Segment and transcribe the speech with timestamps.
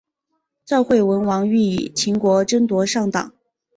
[0.65, 3.33] 赵惠文王欲与秦国争夺上党。